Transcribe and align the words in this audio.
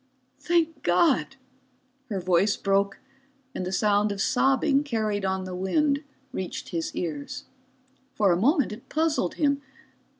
"Thank 0.39 0.81
God!" 0.81 1.35
Her 2.09 2.19
voice 2.19 2.57
broke, 2.57 2.97
and 3.53 3.67
the 3.67 3.71
sound 3.71 4.11
of 4.11 4.19
sobbing 4.19 4.83
carried 4.83 5.23
on 5.25 5.43
the 5.43 5.53
wind 5.55 6.03
reached 6.33 6.69
his 6.69 6.95
ears. 6.95 7.43
For 8.15 8.31
a 8.31 8.35
moment 8.41 8.71
it 8.71 8.89
puzzled 8.89 9.35
him. 9.35 9.61